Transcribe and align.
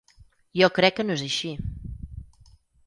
Jo 0.61 0.69
crec 0.77 0.97
que 1.01 1.05
no 1.11 1.19
és 1.19 1.25
així. 1.27 1.53